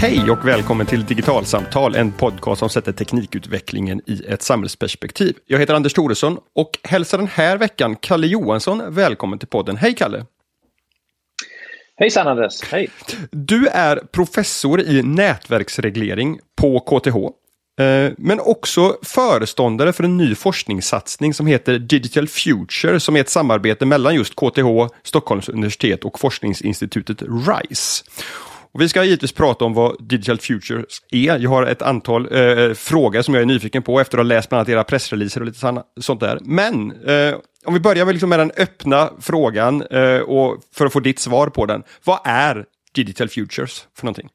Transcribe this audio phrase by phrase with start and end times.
[0.00, 5.36] Hej och välkommen till Digitalsamtal, en podcast som sätter teknikutvecklingen i ett samhällsperspektiv.
[5.46, 9.76] Jag heter Anders Thoresson och hälsar den här veckan Kalle Johansson välkommen till podden.
[9.76, 10.24] Hej Kalle!
[11.96, 12.62] Hejsan Anders!
[12.62, 12.88] Hej!
[13.30, 17.16] Du är professor i nätverksreglering på KTH.
[17.84, 23.28] Eh, men också föreståndare för en ny forskningssatsning som heter Digital Future som är ett
[23.28, 28.04] samarbete mellan just KTH, Stockholms universitet och forskningsinstitutet RISE.
[28.78, 31.38] Och vi ska givetvis prata om vad Digital Futures är.
[31.38, 34.48] Jag har ett antal eh, frågor som jag är nyfiken på efter att ha läst
[34.48, 36.38] bland annat era pressreleaser och lite sånt där.
[36.42, 40.92] Men eh, om vi börjar med, liksom med den öppna frågan eh, och för att
[40.92, 41.82] få ditt svar på den.
[42.04, 42.64] Vad är
[42.94, 44.28] Digital Futures för någonting?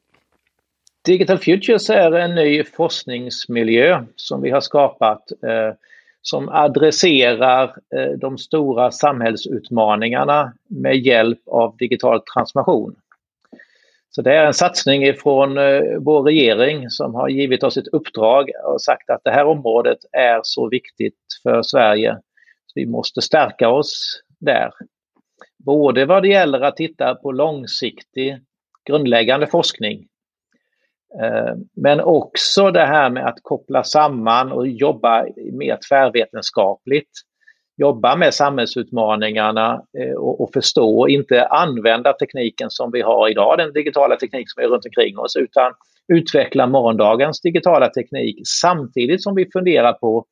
[1.04, 5.74] Digital Futures är en ny forskningsmiljö som vi har skapat eh,
[6.22, 7.64] som adresserar
[7.96, 12.96] eh, de stora samhällsutmaningarna med hjälp av digital transformation.
[14.14, 18.50] Så det är en satsning ifrån eh, vår regering som har givit oss ett uppdrag
[18.64, 22.14] och sagt att det här området är så viktigt för Sverige.
[22.66, 24.70] Så vi måste stärka oss där.
[25.64, 28.40] Både vad det gäller att titta på långsiktig
[28.86, 30.06] grundläggande forskning
[31.22, 37.10] eh, men också det här med att koppla samman och jobba mer tvärvetenskapligt
[37.76, 43.72] jobba med samhällsutmaningarna eh, och, och förstå, inte använda tekniken som vi har idag, den
[43.72, 45.72] digitala teknik som är runt omkring oss, utan
[46.08, 50.26] utveckla morgondagens digitala teknik samtidigt som vi funderar på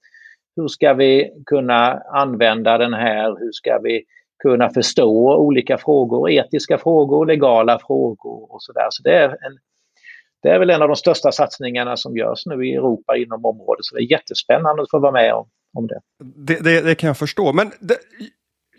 [0.57, 4.03] hur ska vi kunna använda den här, hur ska vi
[4.43, 8.87] kunna förstå olika frågor, etiska frågor, legala frågor och sådär.
[8.91, 9.59] Så det är, en,
[10.43, 13.85] det är väl en av de största satsningarna som görs nu i Europa inom området,
[13.85, 16.01] så det är jättespännande att få vara med om om det.
[16.47, 17.53] Det, det, det kan jag förstå.
[17.53, 17.99] Men det,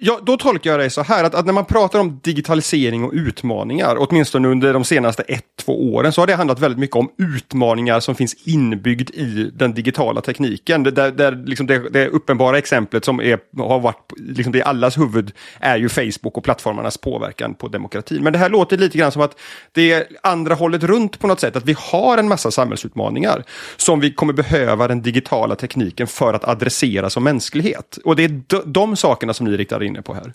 [0.06, 3.12] Ja, då tolkar jag det så här att, att, när man pratar om digitalisering och
[3.14, 7.10] utmaningar, åtminstone under de senaste ett, två åren, så har det handlat väldigt mycket om
[7.18, 10.84] utmaningar som finns inbyggd i den digitala tekniken.
[10.84, 14.62] Det, där, där liksom det, det uppenbara exemplet som är, har varit liksom det i
[14.62, 18.24] allas huvud är ju Facebook och plattformarnas påverkan på demokratin.
[18.24, 19.40] Men det här låter lite grann som att
[19.72, 23.44] det är andra hållet runt på något sätt, att vi har en massa samhällsutmaningar
[23.78, 28.00] som vi kommer behöva den digitala tekniken för att adressera som mänsklighet.
[28.06, 30.34] Och det är de, de sakerna som ni riktar in inne på här.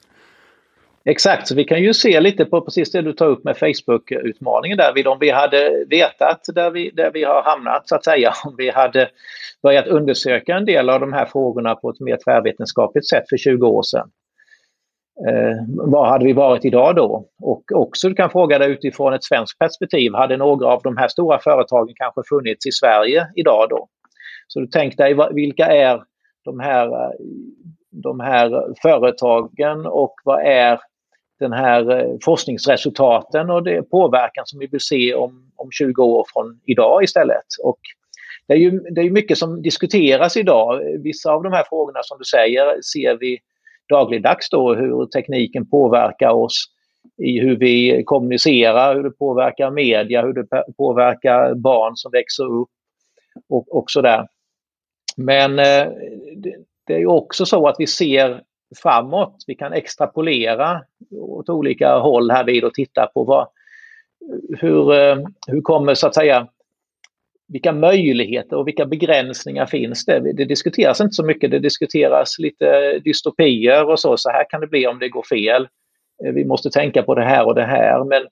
[1.05, 4.79] Exakt, så vi kan ju se lite på precis det du tar upp med Facebook-utmaningen
[4.79, 5.09] där.
[5.09, 8.71] Om vi hade vetat där vi, där vi har hamnat så att säga, om vi
[8.71, 9.09] hade
[9.63, 13.67] börjat undersöka en del av de här frågorna på ett mer tvärvetenskapligt sätt för 20
[13.67, 14.11] år sedan.
[15.29, 17.29] Eh, vad hade vi varit idag då?
[17.43, 21.09] Och också du kan fråga dig utifrån ett svenskt perspektiv, hade några av de här
[21.09, 23.89] stora företagen kanske funnits i Sverige idag då?
[24.47, 26.03] Så du tänk dig vilka är
[26.45, 27.11] de här eh,
[27.91, 30.81] de här företagen och vad är
[31.39, 36.27] den här eh, forskningsresultaten och det påverkan som vi vill se om, om 20 år
[36.33, 37.47] från idag istället.
[37.63, 37.79] Och
[38.47, 40.81] det är ju det är mycket som diskuteras idag.
[41.03, 43.39] Vissa av de här frågorna som du säger ser vi
[43.89, 46.65] dagligdags då hur tekniken påverkar oss
[47.23, 50.47] i hur vi kommunicerar, hur det påverkar media, hur det
[50.77, 52.69] påverkar barn som växer upp
[53.49, 54.27] och, och sådär.
[55.17, 55.89] Men eh,
[56.89, 58.43] det är ju också så att vi ser
[58.83, 59.45] framåt.
[59.47, 63.49] Vi kan extrapolera åt olika håll här vid och titta på vad,
[64.59, 65.17] hur, eh,
[65.47, 66.49] hur kommer så att säga
[67.49, 70.33] vilka möjligheter och vilka begränsningar finns det?
[70.33, 74.67] Det diskuteras inte så mycket, det diskuteras lite dystopier och så, så här kan det
[74.67, 75.69] bli om det går fel.
[76.25, 78.23] Eh, vi måste tänka på det här och det här, men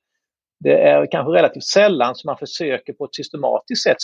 [0.60, 3.96] det är kanske relativt sällan som man försöker på ett systematiskt sätt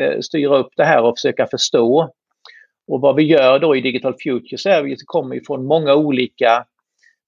[0.00, 2.12] eh, styra upp det här och försöka förstå
[2.88, 6.64] och vad vi gör då i Digital Futures är att vi kommer från många olika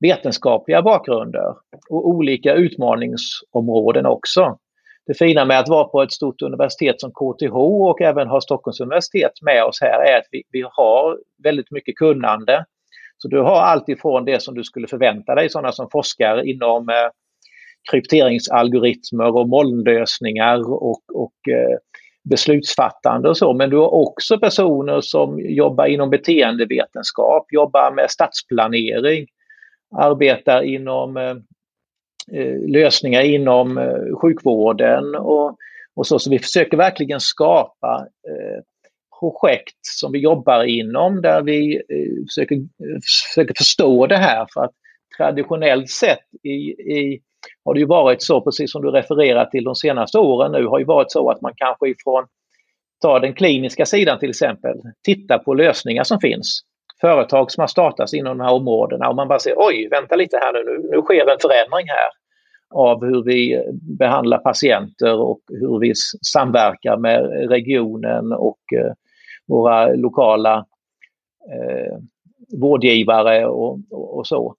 [0.01, 1.55] vetenskapliga bakgrunder
[1.91, 4.59] och olika utmaningsområden också.
[5.07, 8.81] Det fina med att vara på ett stort universitet som KTH och även ha Stockholms
[8.81, 12.65] universitet med oss här är att vi, vi har väldigt mycket kunnande.
[13.19, 16.89] Så du har allt ifrån det som du skulle förvänta dig, sådana som forskar inom
[16.89, 17.11] eh,
[17.91, 21.79] krypteringsalgoritmer och molnlösningar och, och eh,
[22.23, 29.27] beslutsfattande och så, men du har också personer som jobbar inom beteendevetenskap, jobbar med stadsplanering,
[29.97, 31.37] arbetar inom eh,
[32.33, 35.57] eh, lösningar inom eh, sjukvården och,
[35.95, 36.19] och så.
[36.19, 38.63] Så vi försöker verkligen skapa eh,
[39.21, 42.59] projekt som vi jobbar inom där vi eh, försöker,
[43.31, 44.75] försöker förstå det här för att
[45.17, 47.21] traditionellt sett i, i
[47.65, 50.79] har det ju varit så, precis som du refererar till de senaste åren nu, har
[50.79, 52.27] ju varit så att man kanske ifrån,
[53.01, 56.61] ta den kliniska sidan till exempel, tittar på lösningar som finns.
[57.01, 60.37] Företag som har startats inom de här områdena och man bara säger oj, vänta lite
[60.37, 62.11] här nu, nu, sker en förändring här.
[62.75, 63.65] av hur vi
[63.99, 65.93] behandlar patienter och hur vi
[66.33, 68.93] samverkar med regionen och eh,
[69.49, 70.67] våra lokala
[71.53, 71.97] eh,
[72.61, 74.55] vårdgivare och, och, och så.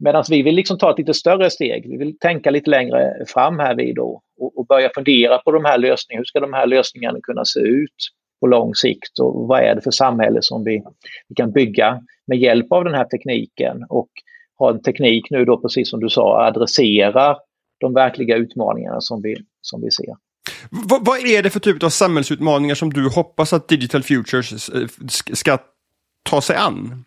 [0.00, 1.90] Medan vi vill liksom ta ett lite större steg.
[1.90, 5.64] Vi vill tänka lite längre fram här vi då och, och börja fundera på de
[5.64, 6.20] här lösningarna.
[6.20, 7.96] Hur ska de här lösningarna kunna se ut
[8.40, 10.82] på lång sikt och vad är det för samhälle som vi,
[11.28, 14.08] vi kan bygga med hjälp av den här tekniken och
[14.58, 17.36] ha en teknik nu då precis som du sa adresserar
[17.80, 20.14] de verkliga utmaningarna som vi, som vi ser.
[20.70, 24.86] V vad är det för typ av samhällsutmaningar som du hoppas att Digital Futures eh,
[25.32, 25.58] ska
[26.22, 27.04] ta sig an?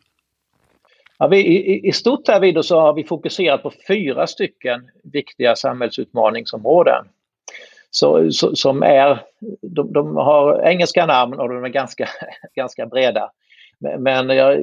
[1.24, 5.56] Ja, vi, i, I stort här vid så har vi fokuserat på fyra stycken viktiga
[5.56, 7.06] samhällsutmaningsområden.
[7.90, 9.20] Så, så, som är,
[9.62, 12.10] de, de, har engelska namn och de är ganska,
[12.56, 13.32] ganska breda.
[14.00, 14.60] Men jag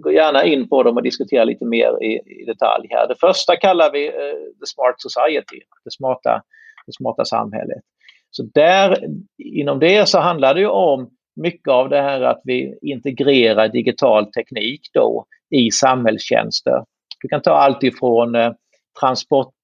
[0.00, 3.08] går gärna in på dem och diskuterar lite mer i, i detalj här.
[3.08, 4.14] Det första kallar vi uh,
[4.60, 6.42] The Smart Society, det smarta,
[6.86, 7.82] det smarta samhället.
[8.30, 8.98] Så där,
[9.38, 14.32] inom det så handlar det ju om mycket av det här att vi integrerar digital
[14.32, 16.84] teknik då i samhällstjänster.
[17.20, 18.52] Du kan ta allt ifrån eh,
[19.00, 19.54] transport,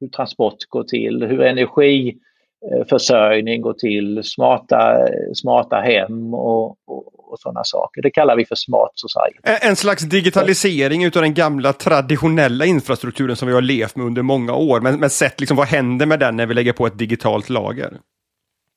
[0.00, 4.96] hur transport går till, hur energiförsörjning går till, smarta,
[5.34, 8.02] smarta hem och, och, och sådana saker.
[8.02, 9.66] Det kallar vi för smart society.
[9.68, 14.54] En slags digitalisering utav den gamla traditionella infrastrukturen som vi har levt med under många
[14.54, 14.80] år.
[14.80, 17.92] Men, men sett liksom vad händer med den när vi lägger på ett digitalt lager?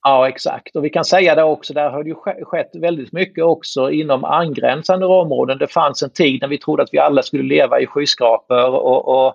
[0.08, 0.76] Ja, exakt.
[0.76, 2.16] Och vi kan säga det också, där har det ju
[2.46, 5.58] skett väldigt mycket också inom angränsande områden.
[5.58, 9.08] Det fanns en tid när vi trodde att vi alla skulle leva i skyskrapor och,
[9.08, 9.28] och,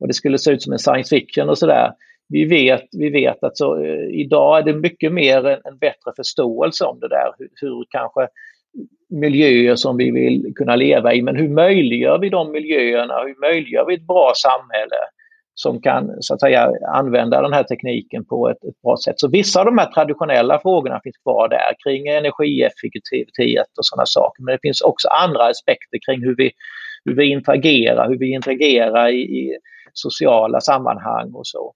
[0.00, 1.92] och det skulle se ut som en science fiction och sådär.
[2.28, 6.12] Vi vet, vi vet att så, eh, idag är det mycket mer en, en bättre
[6.16, 7.32] förståelse om det där.
[7.38, 8.28] Hur, hur kanske
[9.10, 13.14] miljöer som vi vill kunna leva i, men hur möjliggör vi de miljöerna?
[13.26, 14.96] Hur möjliggör vi ett bra samhälle?
[15.58, 19.20] Som kan så att säga, använda den här tekniken på ett, ett, bra sätt.
[19.20, 24.42] Så vissa av de här traditionella frågorna finns kvar där kring energieffektivitet och sådana saker.
[24.42, 26.50] Men det finns också andra aspekter kring hur vi,
[27.04, 29.58] hur vi interagerar, hur vi interagerar i, i
[29.92, 31.74] sociala sammanhang och så.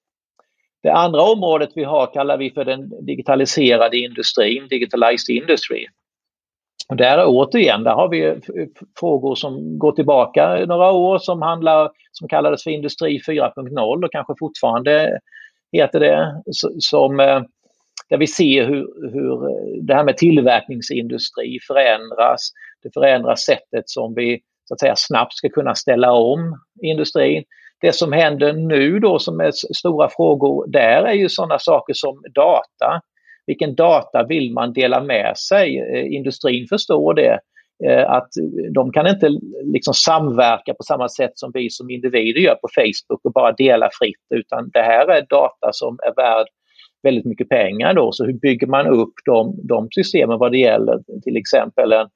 [0.83, 5.87] Det andra området vi har kallar vi för den digitaliserade industrin, digitalized industry.
[6.90, 8.40] Och där återigen, där har vi
[9.00, 14.34] frågor som går tillbaka några år som handlar, som kallades för Industri 4.0 och kanske
[14.38, 15.19] fortfarande
[15.72, 16.42] heter det,
[16.78, 17.42] som, eh,
[18.08, 22.50] där vi ser hur, hur eh, det här med tillverkningsindustri förändras.
[22.82, 27.44] Det förändrar sättet som vi så att säga snabbt ska kunna ställa om industrin.
[27.81, 32.22] Det som händer nu då som är stora frågor där är ju sådana saker som
[32.34, 33.00] data
[33.50, 35.79] vilken data vill man dela med sig?
[35.79, 37.41] Eh, industrin förstår det
[37.87, 38.29] eh, att
[38.75, 39.29] de kan inte
[39.64, 43.91] liksom samverka på samma sätt som vi som individer gör på Facebook och bara dela
[44.00, 46.47] fritt utan det här är data som är värd
[47.02, 48.12] väldigt mycket pengar då.
[48.12, 52.08] Så hur bygger man upp de, de systemen vad det gäller till exempel en,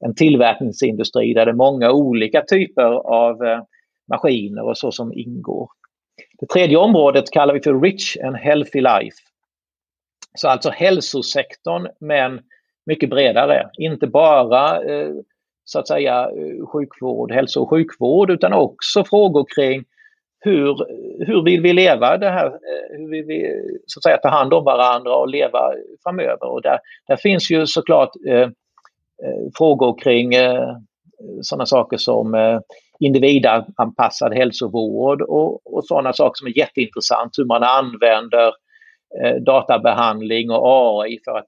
[0.00, 2.90] en tillverkningsindustri där det är många olika typer
[3.24, 3.60] av eh,
[4.10, 5.68] maskiner och så som ingår.
[6.40, 9.16] Det tredje området kallar vi för Rich and Healthy Life.
[10.36, 12.40] Så alltså hälsosektorn men
[12.86, 13.70] mycket bredare.
[13.78, 15.12] Inte bara eh,
[15.64, 19.84] så att säga eh, sjukvård, hälso och sjukvård utan också frågor kring
[20.40, 20.76] hur,
[21.26, 23.52] hur vill vi leva det här, eh, hur vill vi
[23.86, 26.46] så att säga ta hand om varandra och leva framöver.
[26.46, 26.78] Och där,
[27.08, 28.40] där finns ju såklart eh,
[29.24, 30.76] eh frågor kring eh,
[31.42, 32.58] sådana saker som eh,
[33.00, 38.52] individanpassad hälsovård och, och sådana saker som är jätteintressant, hur man använder Eh,
[39.24, 41.46] Eh, databehandling och AI för att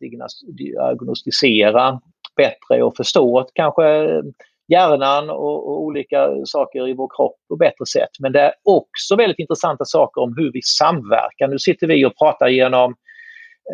[0.59, 2.01] diagnostisera
[2.37, 4.23] bättre och förstå kanske eh,
[4.69, 8.11] hjärnan och, och, olika saker i vår kropp på bättre sätt.
[8.21, 11.49] Men det är också väldigt intressanta saker om hur vi samverkar.
[11.49, 12.95] Nu sitter vi och pratar genom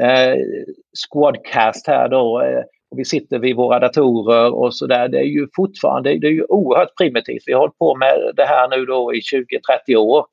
[0.02, 0.34] eh,
[1.10, 2.42] Squadcast här då.
[2.42, 5.08] Eh, och vi sitter vid våra datorer och så där.
[5.08, 7.42] Det är ju fortfarande det är ju oerhört primitivt.
[7.46, 9.20] Vi har hållit på med det här nu då i
[9.88, 10.26] 20-30 år.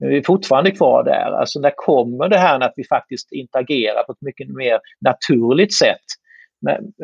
[0.00, 1.32] Men vi är fortfarande kvar där.
[1.40, 6.06] Alltså när kommer det här att vi faktiskt interagerar på ett mycket mer naturligt sätt?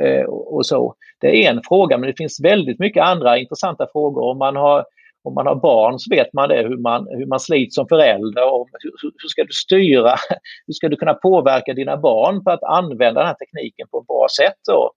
[0.02, 0.94] Eh, och så.
[1.20, 4.22] Det är en fråga men det finns väldigt mycket andra intressanta frågor.
[4.22, 4.84] Om man har,
[5.24, 8.54] om man har barn så vet man det, hur man, hur man slits som förälder.
[8.54, 10.14] Och hur, hur ska du styra,
[10.66, 14.06] hur ska du kunna påverka dina barn för att använda den här tekniken på ett
[14.06, 14.58] bra sätt?
[14.68, 14.92] Då?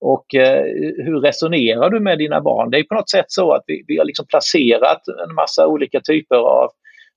[0.00, 0.64] Och eh,
[1.04, 2.70] hur resonerar du med dina barn?
[2.70, 6.00] Det är på något sätt så att vi, vi har liksom placerat en massa olika
[6.00, 6.70] typer av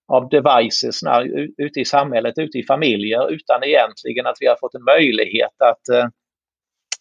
[0.08, 1.00] av devices
[1.58, 5.90] ute i samhället, ute i familjer utan egentligen att vi har fått en möjlighet att,
[5.90, 6.10] eh,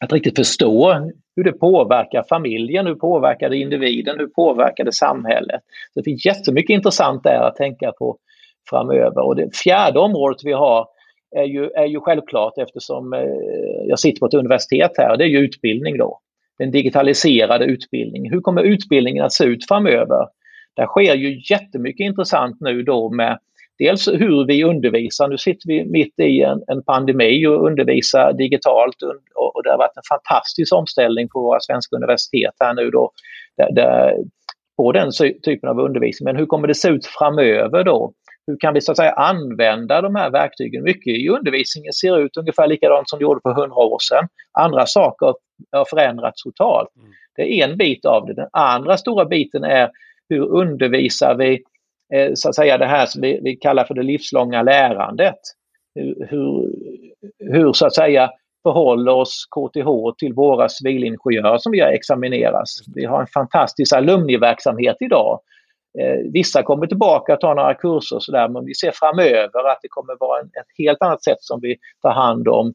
[0.01, 0.95] att riktigt förstå
[1.37, 5.61] hur det påverkar familjen, hur påverkar det individen, hur påverkar det samhället.
[5.95, 8.19] Så det finns jättemycket intressant där att tänka på
[8.71, 9.27] framöver.
[9.27, 10.87] Och det fjärde området vi har
[11.37, 15.29] är ju, är ju självklart eftersom eh, jag sitter på ett universitet här, det är
[15.29, 16.21] ju utbildning då.
[16.59, 18.33] Den digitaliserade utbildningen.
[18.33, 20.27] Hur kommer utbildningen att se ut framöver?
[20.77, 23.39] Där sker ju jättemycket intressant nu då med
[23.79, 25.29] dels hur vi undervisar.
[25.29, 29.79] Nu sitter vi mitt i en, en pandemi och undervisar digitalt och, och, det har
[29.79, 33.11] varit en fantastisk omställning på våra svenska universitet här nu då.
[33.57, 34.15] Där, där,
[34.77, 35.11] på den
[35.45, 36.25] typen av undervisning.
[36.25, 38.13] Men hur kommer det se ut framöver då?
[38.47, 40.83] Hur kan vi så att säga använda de här verktygen?
[40.83, 44.29] Mycket i undervisningen ser ut ungefär likadant som det gjorde för hundra år sedan.
[44.59, 45.35] Andra saker
[45.73, 46.89] har förändrats totalt.
[46.97, 47.11] Mm.
[47.37, 48.35] Det är en bit av det.
[48.35, 49.91] Den andra stora biten är
[50.29, 51.63] hur undervisar vi
[52.15, 55.39] eh, så att säga det här som vi, vi kallar för det livslånga lärandet.
[55.95, 56.73] Hur, hur,
[57.39, 58.31] hur, så att säga
[58.63, 62.69] förhåller oss KTH till våra civilingenjörer som vi har examinerat.
[62.95, 65.41] Vi har en fantastisk alumniverksamhet idag.
[65.99, 69.79] Eh, vissa kommer tillbaka och tar några kurser och sådär men vi ser framöver att
[69.83, 72.75] det kommer vara en, ett helt annat sätt som vi tar hand om,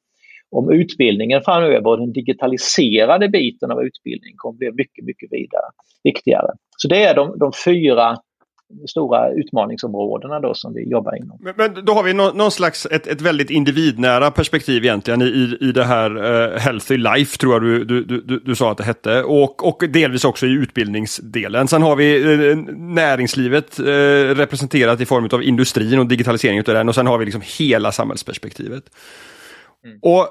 [0.52, 5.68] om utbildningen framöver och den digitaliserade biten av utbildning kommer bli mycket, mycket vidare,
[6.04, 6.52] viktigare.
[6.78, 8.18] Så det är de, de fyra
[8.90, 11.38] stora utmaningsområdena då som vi jobbar inom.
[11.42, 15.58] Men, men då har vi någon, någon slags ett, ett, väldigt individnära perspektiv egentligen i,
[15.62, 18.84] i det här uh, Healthy Life tror jag du, du, du, du sa att det
[18.84, 21.68] hette och, och delvis också i utbildningsdelen.
[21.68, 23.86] Sen har vi uh, näringslivet uh,
[24.36, 27.92] representerat i form av industrin och digitaliseringen av den och sen har vi liksom hela
[27.92, 28.84] samhällsperspektivet.
[29.86, 30.00] Mm.
[30.02, 30.30] Och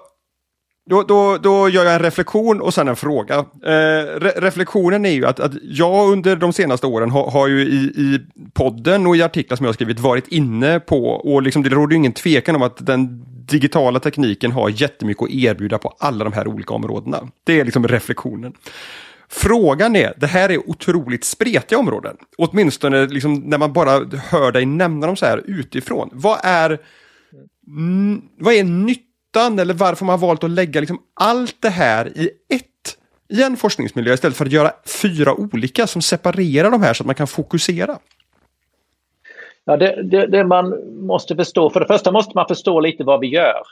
[0.89, 3.35] då, då, då gör jag en reflektion och sen en fråga.
[3.65, 7.61] Eh, re reflektionen är ju att, att jag under de senaste åren har, har ju
[7.61, 8.21] i, i
[8.53, 11.97] podden och i artiklar som jag skrivit varit inne på, och liksom det råder ju
[11.97, 16.49] ingen tvekan om att den digitala tekniken har jättemycket att erbjuda på alla de här
[16.49, 17.29] olika områdena.
[17.45, 18.53] Det är liksom reflektionen.
[19.29, 22.17] Frågan är, det här är otroligt spretiga områden.
[22.39, 23.91] Åtminstone liksom när man bara
[24.31, 26.11] hör dig nämna dem så här utifrån.
[26.13, 26.79] Vad är,
[27.67, 29.08] mm, vad är nytt
[29.39, 32.65] nyttan eller varför man har valt att lägga liksom allt det här i ett
[33.31, 37.07] i en forskningsmiljö istället för att göra fyra olika som separerar de här så att
[37.07, 37.99] man kan fokusera?
[39.65, 40.75] Ja, det, det, det, man
[41.07, 43.63] måste förstå, för det första måste man förstå lite vad vi gör.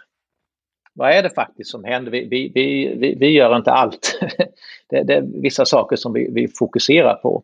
[0.95, 2.13] Vad är det faktiskt som händer?
[2.13, 2.53] Vi, vi,
[2.99, 4.19] vi, vi gör inte allt.
[4.91, 7.43] det, det, är vissa saker som vi, vi fokuserar på.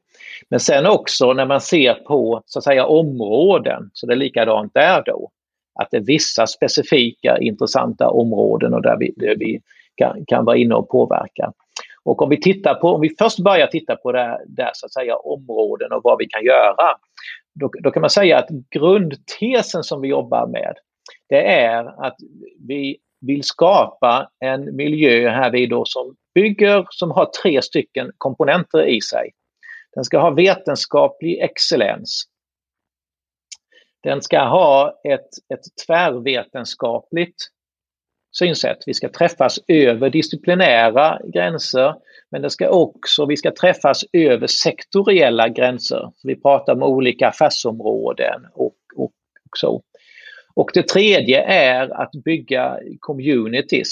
[0.49, 4.75] Men sen också när man ser på så att säga områden, så det är likadant
[4.75, 5.31] där då
[5.75, 9.61] att det är vissa specifika intressanta områden och där vi, där vi
[9.95, 11.53] kan, kan vara inne och påverka.
[12.05, 14.93] Och om vi tittar på, om vi först börjar titta på det där så att
[14.93, 16.97] säga områden och vad vi kan göra.
[17.55, 20.75] Då, då kan man säga att grundtesen som vi jobbar med
[21.29, 22.17] det är att
[22.69, 28.87] vi vill skapa en miljö här vi då som bygger, som har tre stycken komponenter
[28.87, 29.31] i sig.
[29.95, 32.25] Den ska ha vetenskaplig excellens.
[34.03, 37.37] Den ska ha ett, ett tvärvetenskapligt
[38.33, 38.79] synsätt.
[38.87, 41.95] Vi ska träffas över disciplinära gränser
[42.31, 46.13] men det ska också, vi ska träffas över sektoriella gränser.
[46.23, 49.13] Vi pratar om olika affärsområden och, och,
[49.45, 49.83] och så.
[50.55, 53.89] Och det tredje är att bygga communities.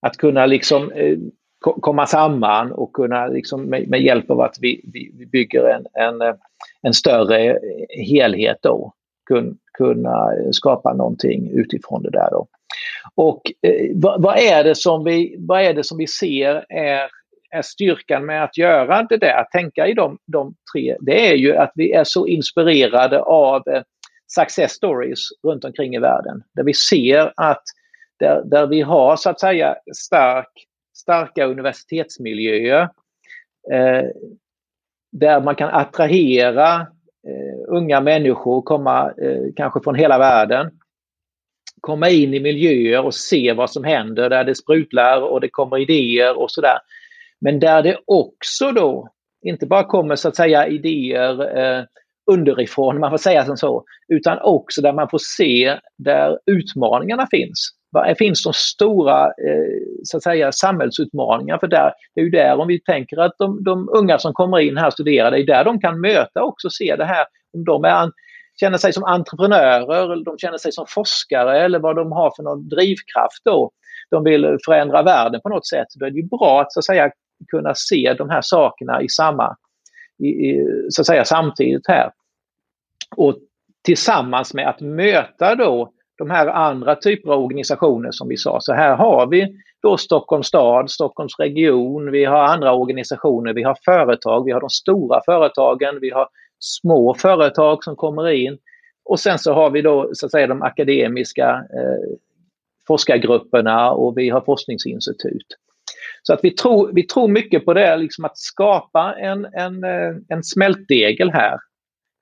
[0.00, 1.18] Att kunna liksom eh,
[1.62, 5.86] komma samman och kunna liksom med, med hjälp av att vi, vi, vi bygger en,
[5.92, 6.36] en,
[6.82, 7.58] en, större
[8.06, 8.92] helhet då
[9.28, 12.46] kun, kunna skapa någonting utifrån det där då.
[13.14, 17.10] Och eh, vad, vad, är det som vi, vad är det som vi ser är,
[17.50, 21.34] är styrkan med att göra det där, att tänka i de, de tre, det är
[21.34, 23.82] ju att vi är så inspirerade av eh,
[24.34, 26.42] success stories runt omkring i världen.
[26.54, 27.62] Där vi ser att
[28.18, 30.66] där, där vi har så att säga stark
[31.02, 32.82] starka universitetsmiljöer
[33.72, 34.04] eh,
[35.12, 36.80] där man kan attrahera
[37.28, 40.70] eh, unga människor, komma eh, kanske från hela världen,
[41.80, 45.78] komma in i miljöer och se vad som händer där det sprutlar och det kommer
[45.78, 46.78] idéer och sådär.
[47.40, 49.08] Men där det också då
[49.42, 51.84] inte bara kommer så att säga idéer eh,
[52.30, 57.81] underifrån, man får säga som så, utan också där man får se där utmaningarna finns.
[57.92, 61.60] Var finns de stora eh, så att säga, samhällsutmaningarna?
[61.60, 64.58] För där, det är ju där, om vi tänker att de, de unga som kommer
[64.60, 67.64] in här och studerar, det är där de kan möta också se det här, om
[67.64, 68.10] de är,
[68.60, 72.42] känner sig som entreprenörer, eller de känner sig som forskare eller vad de har för
[72.42, 73.70] någon drivkraft då.
[74.10, 75.86] De vill förändra världen på något sätt.
[75.94, 77.10] Då är det ju bra att, så att säga,
[77.50, 79.56] kunna se de här sakerna i samma,
[80.18, 82.10] i, i, så att säga samtidigt här.
[83.16, 83.36] Och
[83.84, 88.60] tillsammans med att möta då de här andra typer av organisationer som vi sa.
[88.60, 93.76] Så här har vi då Stockholms stad, Stockholms region, vi har andra organisationer, vi har
[93.84, 96.28] företag, vi har de stora företagen, vi har
[96.58, 98.58] små företag som kommer in.
[99.04, 102.16] Och sen så har vi då så att säga de akademiska eh,
[102.86, 105.46] forskargrupperna och vi har forskningsinstitut.
[106.22, 110.16] Så att vi tror, vi tror mycket på det, liksom att skapa en, en, eh,
[110.28, 111.58] en smältdegel här.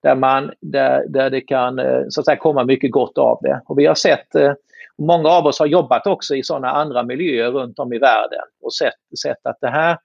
[0.03, 3.63] Där, man, där, där det kan eh, så att säga, komma mycket gott av det.
[3.67, 4.53] Och vi har sett, eh,
[4.99, 8.75] många av oss har jobbat också i sådana andra miljöer runt om i världen och
[8.75, 9.99] sett, sett att det här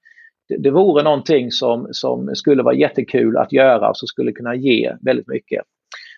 [0.47, 4.93] det vore någonting som, som skulle vara jättekul att göra och som skulle kunna ge
[5.01, 5.61] väldigt mycket.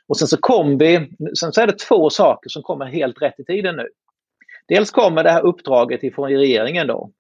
[0.08, 3.40] Och sen så kom vi, sen så är det två saker som kommer helt rätt
[3.40, 3.88] i tiden nu.
[4.68, 7.12] Dels kommer det här uppdraget ifrån regeringen då.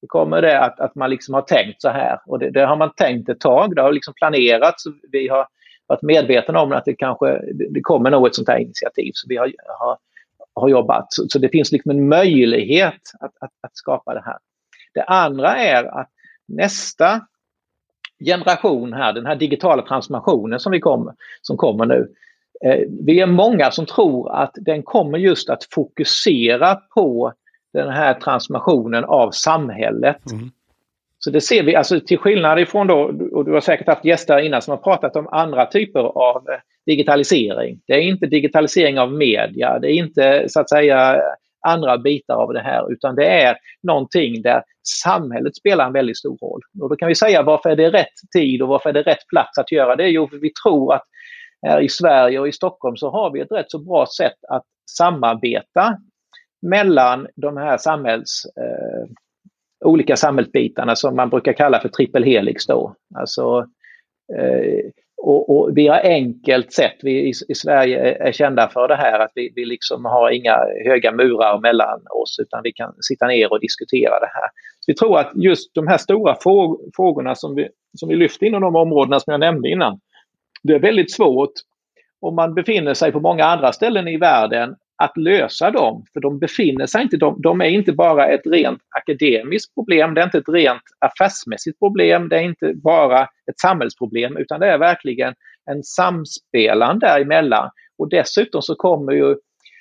[0.00, 2.76] Det kommer det att, att man liksom har tänkt så här och det, det har
[2.76, 3.74] man tänkt ett tag.
[3.74, 4.84] Det har liksom planerats.
[5.12, 5.46] Vi har
[5.92, 9.10] varit medvetna om att det kanske det kommer något ett sånt här initiativ.
[9.14, 9.98] Så vi har, har,
[10.54, 11.06] har jobbat.
[11.08, 14.38] Så, så, det finns liksom en möjlighet att, att, att skapa det här.
[14.94, 16.10] Det andra är att
[16.48, 17.20] nästa
[18.24, 22.08] generation här, den här digitala transformationen som, vi kommer, som kommer nu,
[22.64, 27.32] Eh, vi är många som tror att den kommer just att fokusera på
[27.72, 30.32] den här transformationen av samhället.
[30.32, 30.50] Mm.
[31.24, 34.38] Så det ser vi, alltså till skillnad ifrån då, och du har säkert haft gäster
[34.38, 37.80] innan som har pratat om andra typer av eh, digitalisering.
[37.86, 41.22] Det är inte digitalisering av media, det är inte så att säga
[41.66, 44.62] andra bitar av det här, utan det är någonting där
[45.04, 46.60] samhället spelar en väldigt stor roll.
[46.82, 49.28] Och då kan vi säga varför är det rätt tid och varför är det rätt
[49.28, 50.08] plats att göra det?
[50.08, 51.04] Jo, för vi tror att
[51.66, 54.64] här i Sverige och i Stockholm så har vi ett rätt så bra sätt att
[54.90, 55.98] samarbeta
[56.62, 59.08] mellan de här samhälls, eh,
[59.84, 62.94] olika samhällsbitarna som man brukar kalla för trippel helix då.
[63.14, 63.66] Alltså,
[64.38, 68.96] eh, och, och, vi har enkelt sett, vi i, i, Sverige är kända för det
[68.96, 73.26] här att vi, vi liksom har inga höga murar mellan oss utan vi kan sitta
[73.26, 74.48] ner och diskutera det här.
[74.80, 76.36] Så vi tror att just de här stora
[76.96, 80.00] frågorna som vi, som vi lyfter inom de områdena som jag nämnde innan,
[80.62, 81.52] det är väldigt svårt
[82.20, 86.04] om man befinner sig på många andra ställen i världen att lösa dem.
[86.12, 90.20] För de befinner sig inte, de, de, är inte bara ett rent akademiskt problem, det
[90.20, 94.78] är inte ett rent affärsmässigt problem, det är inte bara ett samhällsproblem utan det är
[94.78, 95.34] verkligen
[95.70, 97.70] en samspelan däremellan.
[97.98, 99.36] Och dessutom så kommer ju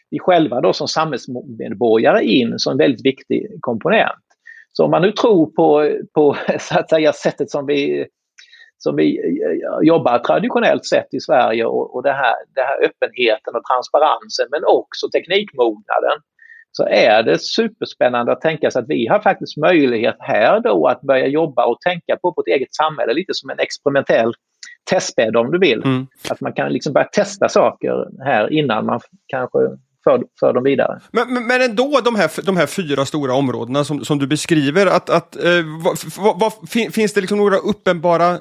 [0.10, 4.26] vi själva då som samhällsmedborgare in som en väldigt viktig komponent.
[4.74, 8.08] Så om man nu tror på, på så att säga, sättet som vi
[8.84, 13.56] som vi eh, jobbar traditionellt sett i Sverige och, och det här, det här öppenheten
[13.56, 16.18] och transparensen men också teknikmognaden
[16.72, 21.02] så är det superspännande att tänka sig att vi har faktiskt möjlighet här då att
[21.02, 24.34] börja jobba och tänka på vårt eget samhälle lite som en experimentell
[24.90, 25.84] testbädd om du vill.
[25.84, 26.08] Mm.
[26.30, 29.60] Att man kan liksom börja testa saker här innan man kanske
[30.04, 31.00] för, för dem vidare.
[31.12, 34.86] Men, men, men ändå de här, de här fyra stora områdena som, som du beskriver,
[34.86, 35.52] att, att, eh,
[35.84, 38.38] vad, vad, vad, finns det liksom några uppenbara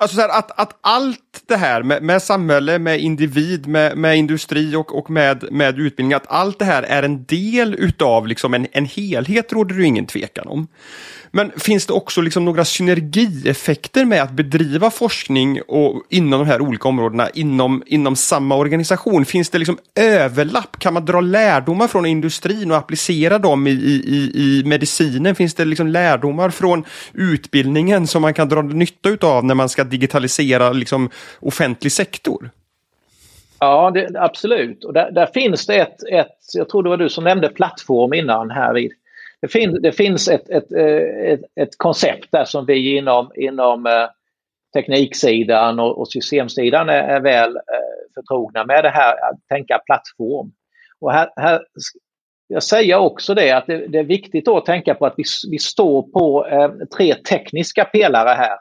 [0.00, 4.16] Alltså så här, att, att allt det här med, med samhälle, med individ, med, med
[4.16, 8.54] industri och, och med, med utbildning, att allt det här är en del utav liksom
[8.54, 10.68] en, en helhet råder det ingen tvekan om.
[11.32, 16.60] Men finns det också liksom några synergieffekter med att bedriva forskning och inom de här
[16.60, 19.24] olika områdena inom, inom samma organisation?
[19.24, 20.78] Finns det liksom överlapp?
[20.78, 25.34] Kan man dra lärdomar från industrin och applicera dem i, i, i medicinen?
[25.34, 29.84] Finns det liksom lärdomar från utbildningen som man kan dra nytta av när man ska
[29.90, 32.50] digitalisera liksom offentlig sektor?
[33.58, 34.84] Ja, det, absolut.
[34.84, 38.14] Och där, där, finns det ett, ett, jag tror det var du som nämnde plattform
[38.14, 38.92] innan här vid
[39.40, 43.86] det, fin det finns ett, ett, eh, ett, ett, koncept där som vi inom, inom
[43.86, 44.08] eh,
[44.74, 50.52] tekniksidan och, och systemsidan är, är väl eh, förtrogna med det här att tänka plattform.
[51.00, 51.60] Och här, här
[52.48, 55.58] jag säger också det att det, det, är viktigt att tänka på att vi, vi
[55.58, 58.58] står på eh, tre tekniska pelare här.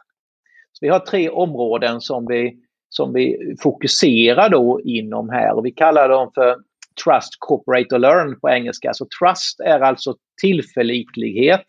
[0.73, 2.55] Så vi har tre områden som vi,
[2.89, 6.55] som vi fokuserar då inom här och vi kallar dem för
[7.03, 8.93] Trust, Cooperate och Learn på engelska.
[8.93, 11.65] Så trust är alltså tillförlitlighet.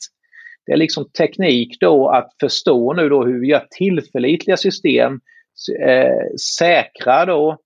[0.66, 5.20] Det är liksom teknik då att förstå nu då hur vi gör tillförlitliga system
[5.80, 7.58] eh, säkra då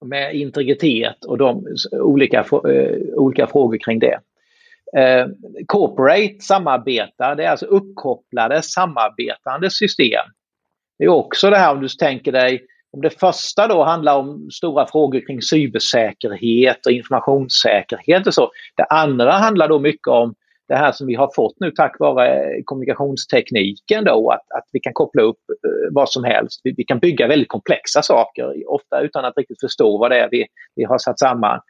[0.00, 4.20] med integritet och de olika, eh, olika frågor kring det.
[4.96, 5.26] Eh,
[5.66, 10.24] corporate, samarbetar, det är alltså uppkopplade samarbetande system.
[10.98, 14.50] Det är också det här om du tänker dig om det första då handlar om
[14.50, 18.50] stora frågor kring cybersäkerhet och informationssäkerhet och så.
[18.76, 20.34] Det andra handlar då mycket om
[20.68, 24.92] det här som vi har fått nu tack vare kommunikationstekniken då, att, att vi kan
[24.92, 26.60] koppla upp eh, vad som helst.
[26.64, 30.28] Vi, vi, kan bygga väldigt komplexa saker, ofta utan att riktigt förstå vad det är
[30.30, 31.60] vi, vi har satt samman.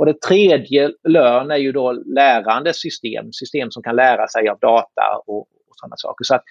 [0.00, 4.58] Och det tredje, lön, är ju då lärande system, system som kan lära sig av
[4.58, 6.24] data och, och sådana saker.
[6.24, 6.42] Så att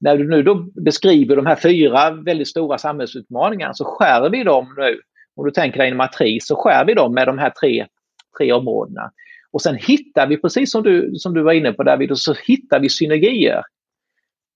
[0.00, 4.74] när du nu då beskriver de här fyra väldigt stora samhällsutmaningarna så skär vi dem
[4.76, 5.00] nu
[5.36, 7.86] Om du tänker dig en matris så skär vi dem med de här tre,
[8.38, 9.10] tre områdena.
[9.52, 12.80] Och sen hittar vi, precis som du, som du var inne på David, så hittar
[12.80, 13.62] vi synergier.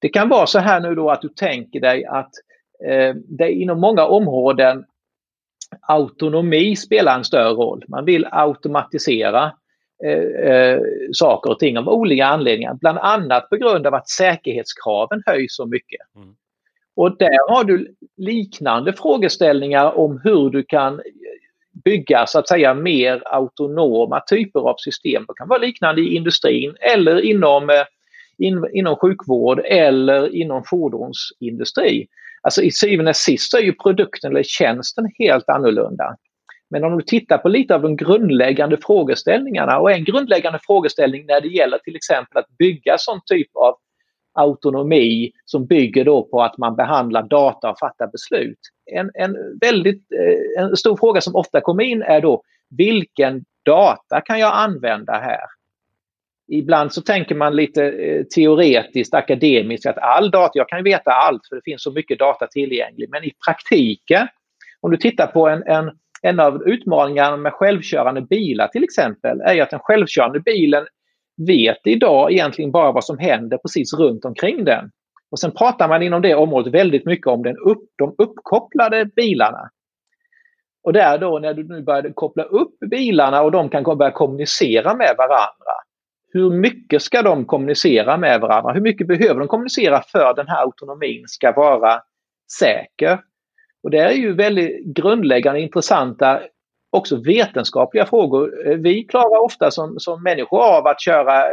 [0.01, 2.31] Det kan vara så här nu då att du tänker dig att
[2.89, 4.85] eh, det inom många områden
[5.81, 7.85] autonomi spelar en större roll.
[7.89, 9.53] Man vill automatisera
[10.05, 10.81] eh, eh,
[11.13, 12.75] saker och ting av olika anledningar.
[12.75, 16.01] Bland annat på grund av att säkerhetskraven höjs så mycket.
[16.17, 16.35] Mm.
[16.97, 21.03] Och där har du liknande frågeställningar om hur du kan
[21.85, 25.25] bygga så att säga mer autonoma typer av system.
[25.29, 27.85] Det kan vara liknande i industrin eller inom, eh,
[28.39, 32.09] in, inom sjukvård eller inom fordonsindustri.
[32.43, 36.17] Alltså i syvende och sist så är ju produkten eller tjänsten helt annorlunda.
[36.71, 41.41] Men om du tittar på lite av de grundläggande frågeställningarna och en grundläggande frågeställning när
[41.41, 43.75] det gäller till exempel att bygga sån typ av
[44.35, 48.59] autonomi som bygger då på att man behandlar data och fattar beslut.
[48.93, 52.43] En, en väldigt eh, en stor fråga som ofta kommer in är då
[52.77, 55.41] vilken data kan jag använda här?
[56.53, 61.47] Ibland så tänker man lite eh, teoretiskt, akademiskt att all data, jag kan veta allt
[61.49, 63.09] för det finns så mycket data tillgänglig.
[63.11, 64.29] Men i praktiken,
[64.81, 65.91] om du tittar på en, en,
[66.23, 70.87] en av utmaningarna med självkörande bilar till exempel, är att den självkörande bilen
[71.47, 74.91] vet idag egentligen bara vad som händer precis runt omkring den.
[75.31, 79.71] Och sen pratar man inom det området väldigt mycket om den upp, de uppkopplade bilarna.
[80.85, 84.95] Och där då när du nu börjar koppla upp bilarna och de kan börja kommunicera
[84.95, 85.82] med varandra.
[86.33, 88.73] Hur mycket ska de kommunicera med varandra?
[88.73, 92.03] Hur mycket behöver de kommunicera för att den här autonomin ska vara
[92.59, 93.21] säker?
[93.83, 96.41] Och det är ju väldigt grundläggande intressanta
[96.91, 98.69] också vetenskapliga frågor.
[98.69, 101.45] Eh, vi klarar ofta som, som människor av att köra,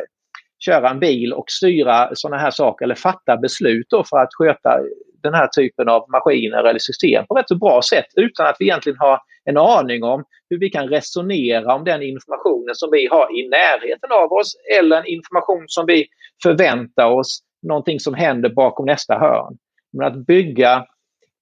[0.59, 4.79] köra en bil och styra sådana här saker eller fatta beslut för att sköta
[5.23, 8.65] den här typen av maskiner eller system på rätt så bra sätt utan att vi
[8.65, 13.39] egentligen har en aning om hur vi kan resonera om den informationen som vi har
[13.39, 16.07] i närheten av oss eller en information som vi
[16.43, 19.57] förväntar oss, någonting som händer bakom nästa hörn.
[19.93, 20.85] Men att bygga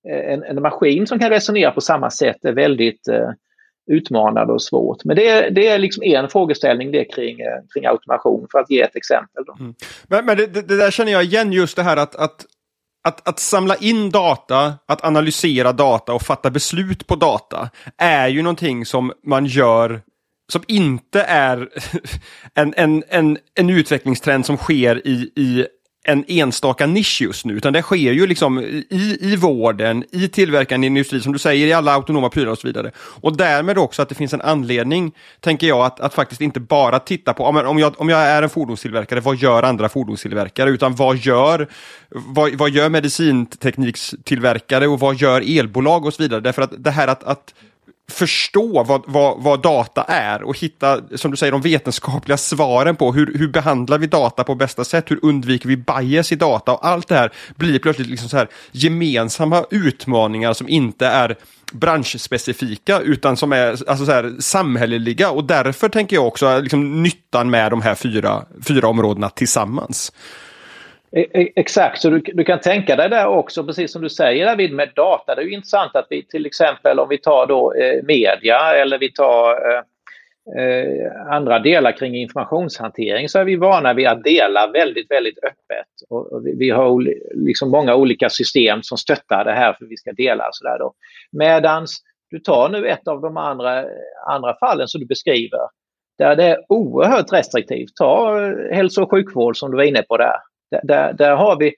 [0.09, 3.29] eh, en, en maskin som kan resonera på samma sätt är väldigt eh,
[3.91, 5.05] utmanande och svårt.
[5.05, 8.69] Men det är, det är liksom en frågeställning det kring, eh, kring automation för att
[8.71, 9.43] ge ett exempel.
[9.59, 9.73] Mm.
[10.07, 12.45] Men, men det, det, där känner jag igen just det här att, att
[13.07, 18.41] att, att samla in data, att analysera data och fatta beslut på data är ju
[18.41, 20.01] någonting som man gör
[20.51, 21.69] som inte är
[22.53, 25.65] en, en, en, en utvecklingstrend som sker i, i
[26.07, 30.87] en enstaka nisch just nu, utan det sker ju liksom i, i vården, i tillverkande
[30.87, 32.91] industri, som du säger, i alla autonoma prylar och så vidare.
[32.97, 36.99] Och därmed också att det finns en anledning, tänker jag, att, att faktiskt inte bara
[36.99, 40.69] titta på, om jag, om jag är en fordonstillverkare, vad gör andra fordonstillverkare?
[40.69, 41.67] Utan vad gör,
[42.09, 46.41] vad, vad gör medicinteknikstillverkare och vad gör elbolag och så vidare?
[46.41, 47.53] Därför att det här att, att
[48.11, 53.13] förstå vad, vad, vad, data är och hitta, som du säger, de vetenskapliga svaren på
[53.13, 55.11] hur, hur behandlar vi data på bästa sätt?
[55.11, 56.73] Hur undviker vi bias i data?
[56.73, 61.35] Och allt det här blir plötsligt liksom så här gemensamma utmaningar som inte är
[61.71, 67.49] branschspecifika utan som är alltså så här, samhälleliga och därför tänker jag också liksom, nyttan
[67.49, 70.11] med de här fyra, fyra områdena tillsammans.
[71.17, 74.45] E, e, exakt, så du, du, kan tänka dig där också, precis som du säger
[74.45, 75.35] David, med data.
[75.35, 78.99] Det är ju intressant att vi till exempel om vi tar då eh, media eller
[78.99, 79.81] vi tar eh,
[80.63, 85.87] eh, andra delar kring informationshantering så är vi vana vid att dela väldigt, väldigt öppet.
[86.09, 87.01] Och, och vi, vi, har
[87.35, 90.49] liksom många olika system som stöttar det här för vi ska dela.
[90.51, 90.93] Så där då.
[91.31, 93.85] Medans du tar nu ett av de andra,
[94.27, 95.59] andra fallen som du beskriver
[96.17, 97.95] där det är oerhört restriktivt.
[97.95, 100.35] Ta eh, hälso och sjukvård som du var inne på där.
[100.83, 101.75] Där, där har vi,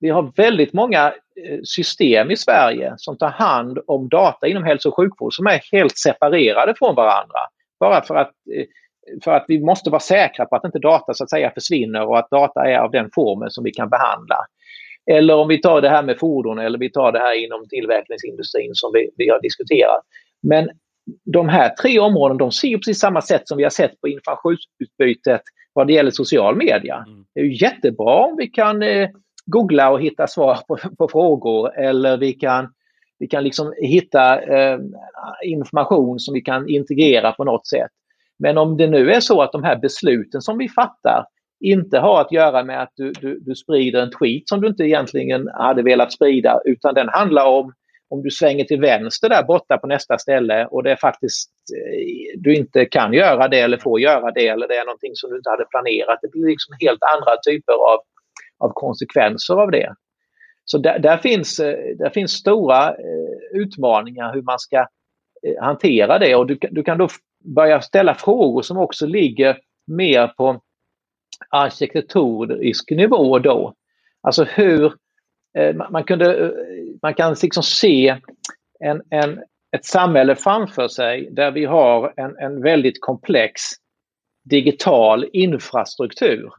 [0.00, 1.06] vi har väldigt många
[1.46, 5.60] eh, system i Sverige som tar hand om data inom hälso och sjukvård som är
[5.72, 7.38] helt separerade från varandra.
[7.80, 8.66] Bara för att, eh,
[9.24, 12.18] för att vi måste vara säkra på att inte data så att säga försvinner och
[12.18, 14.36] att data är av den formen som vi kan behandla.
[15.10, 18.70] Eller om vi tar det här med fordon eller vi tar det här inom tillverkningsindustrin
[18.74, 20.02] som vi, vi har diskuterat.
[20.42, 20.68] Men
[21.24, 25.42] de här tre områdena de ser precis samma sätt som vi har sett på informationsutbytet
[25.72, 27.04] vad det gäller social media.
[27.06, 27.24] Mm.
[27.34, 29.08] Det är ju jättebra om vi kan eh,
[29.46, 32.68] googla och hitta svar på, på, frågor eller vi kan,
[33.18, 34.78] vi kan liksom hitta eh,
[35.44, 37.90] information som vi kan integrera på något sätt.
[38.38, 41.24] Men om det nu är så att de här besluten som vi fattar
[41.60, 44.82] inte har att göra med att du, du, du sprider en tweet som du inte
[44.82, 47.72] egentligen hade velat sprida utan den handlar om
[48.10, 52.40] om du svänger till vänster där borta på nästa ställe och det är faktiskt eh,
[52.40, 55.36] du inte kan göra det eller får göra det eller det är någonting som du
[55.36, 56.18] inte hade planerat.
[56.22, 57.98] Det blir liksom helt andra typer av,
[58.58, 59.94] av konsekvenser av det.
[60.64, 64.86] Så där, där finns, eh, där finns stora eh, utmaningar hur man ska
[65.60, 67.08] hantera det och du, du kan då
[67.44, 70.60] börja ställa frågor som också ligger mer på
[71.50, 73.74] arkitektonisk nivå då.
[74.22, 74.92] Alltså hur
[75.90, 76.54] man, kunde,
[77.02, 78.16] man kan liksom se
[78.84, 79.40] en, en,
[79.76, 83.62] ett samhälle framför sig där vi har en, en väldigt komplex
[84.50, 86.50] digital infrastruktur.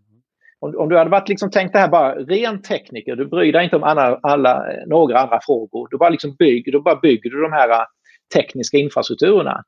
[0.59, 3.63] Om, om, du hade varit liksom tänkt det här bara ren tekniker, du bryr dig
[3.63, 5.87] inte om alla, alla, några andra frågor.
[5.91, 7.85] Du bara, liksom bygger, du bara bygger du de här äh,
[8.35, 9.63] tekniska infrastrukturerna.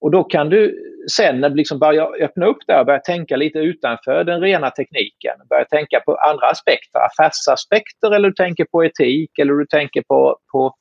[0.00, 0.78] Och då kan du
[1.10, 5.36] sen när liksom börjar öppna upp där och börjar tänka lite utanför den rena tekniken.
[5.48, 10.38] Börjar tänka på andra aspekter, affärsaspekter eller du tänker på etik eller du tänker på,
[10.52, 10.74] på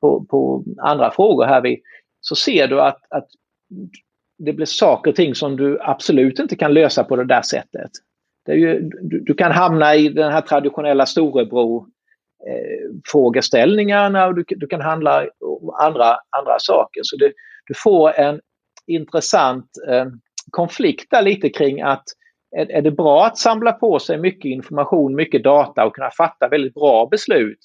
[0.00, 1.78] på, på andra frågor här vid,
[2.20, 3.26] så ser du att, att
[4.38, 7.90] det blir saker och ting som du absolut inte kan lösa på det där sättet.
[8.46, 11.86] Det är ju, du, du kan hamna i den här traditionella storebror
[12.48, 17.00] eh, frågeställningarna och du, du kan handla om andra, andra saker.
[17.04, 17.32] Så det,
[17.66, 18.40] du får en
[18.86, 20.06] intressant eh,
[20.50, 22.04] konflikt där lite kring att
[22.56, 26.48] är, är det bra att samla på sig mycket information, mycket data och kunna fatta
[26.48, 27.60] väldigt bra beslut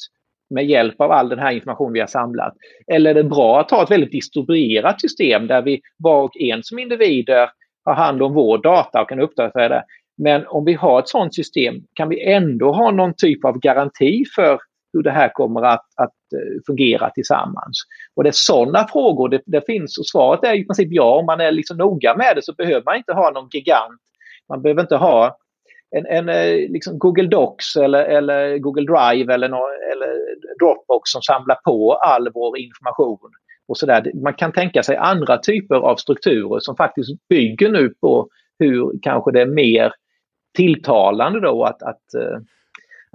[0.49, 2.53] med hjälp av all den här information vi har samlat?
[2.87, 6.63] Eller är det bra att ha ett väldigt distribuerat system där vi var och en
[6.63, 7.49] som individer
[7.85, 9.83] har hand om vår data och kan uppdatera det?
[10.17, 14.23] Men om vi har ett sådant system, kan vi ändå ha någon typ av garanti
[14.35, 14.59] för
[14.93, 17.77] hur det här kommer att, att eh, fungera tillsammans?
[18.15, 21.19] Och det är sådana frågor det, det, finns och svaret är i princip ja.
[21.19, 24.01] Om man är liksom noga med det så behöver man inte ha någon gigant.
[24.49, 25.37] Man behöver inte ha
[25.95, 30.09] en, en eh, liksom Google Docs eller, eller Google Drive eller, no, eller
[30.59, 33.31] Dropbox som samlar på all vår information.
[33.67, 34.11] Och så där.
[34.23, 38.27] Man kan tänka sig andra typer av strukturer som faktiskt bygger nu på
[38.59, 39.93] hur kanske det är mer
[40.55, 42.39] tilltalande då att, att eh,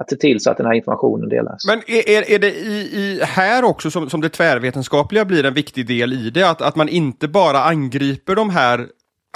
[0.03, 1.67] att se till så att den här informationen delas.
[1.67, 5.87] Men är, är det i, i här också som, som det tvärvetenskapliga blir en viktig
[5.87, 6.51] del i det?
[6.51, 8.87] Att, att man inte bara angriper de här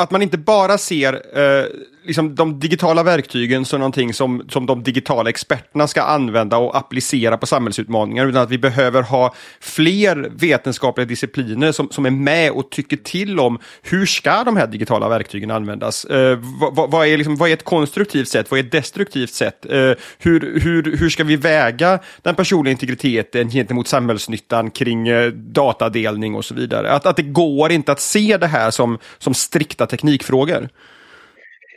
[0.02, 1.64] att man inte bara ser eh,
[2.04, 7.36] liksom de digitala verktygen som någonting som, som de digitala experterna ska använda och applicera
[7.36, 12.70] på samhällsutmaningar, utan att vi behöver ha fler vetenskapliga discipliner som, som är med och
[12.70, 16.04] tycker till om hur ska de här digitala verktygen användas?
[16.04, 16.38] Eh,
[16.72, 18.50] vad, vad, är liksom, vad är ett konstruktivt sätt?
[18.50, 19.66] Vad är ett destruktivt sätt?
[19.66, 26.34] Eh, hur, hur, hur ska vi väga den personliga integriteten gentemot samhällsnyttan kring eh, datadelning
[26.34, 26.92] och så vidare?
[26.92, 30.68] Att, att det går inte att se det här som, som strikta teknikfrågor.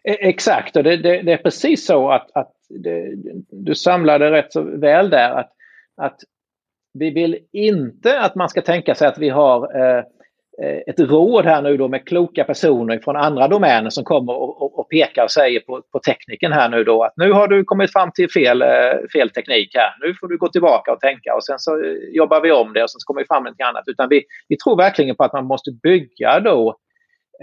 [0.03, 3.15] E, exakt, och det, det, det, är precis så att, att det,
[3.51, 5.31] du samlade rätt så väl där.
[5.31, 5.51] Att,
[5.97, 6.19] att
[6.93, 10.03] vi vill inte att man ska tänka sig att vi har eh,
[10.87, 14.79] ett råd här nu då med kloka personer från andra domäner som kommer och, och,
[14.79, 17.91] och pekar och säger på, på tekniken här nu då att nu har du kommit
[17.91, 18.67] fram till fel, eh,
[19.13, 20.07] fel teknik här.
[20.07, 22.83] Nu får du gå tillbaka och tänka och sen så eh, jobbar vi om det
[22.83, 23.83] och sen så kommer vi fram med något annat.
[23.87, 26.77] Utan vi, vi tror verkligen på att man måste bygga då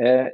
[0.05, 0.27] eh,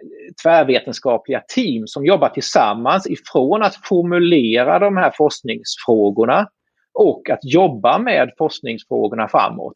[0.42, 6.48] tvärvetenskapliga team som jobbar tillsammans ifrån att formulera de här forskningsfrågorna
[6.94, 9.74] och att jobba med forskningsfrågorna framåt.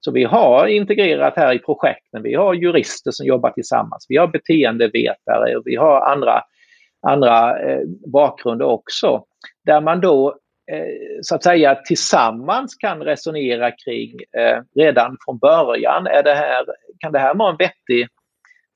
[0.00, 4.26] Så vi har integrerat här i projekten, vi har jurister som jobbar tillsammans, vi har
[4.26, 6.42] beteendevetare och vi har andra,
[7.06, 7.80] andra eh,
[8.12, 9.24] bakgrunder också.
[9.66, 10.28] Där man då
[10.72, 16.64] eh, så att säga tillsammans kan resonera kring eh, redan från början, är det här,
[16.98, 18.08] kan det här vara en vettig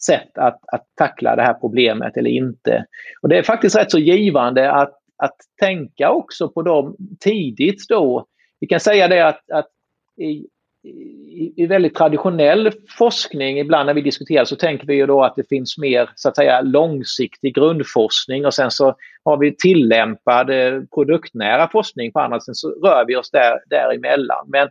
[0.07, 2.85] sätt att, att tackla det här problemet eller inte.
[3.23, 8.27] Och Det är faktiskt rätt så givande att, att tänka också på dem tidigt då.
[8.61, 9.69] Vi kan säga det att, att
[10.17, 10.47] i,
[10.89, 15.37] i, i, väldigt traditionell forskning, ibland när vi diskuterar så tänker vi ju då att
[15.37, 20.83] det finns mer så att säga långsiktig grundforskning och sen så har vi tillämpad eh,
[20.95, 24.47] produktnära forskning på annat sätt så rör vi oss där, däremellan.
[24.49, 24.69] Men,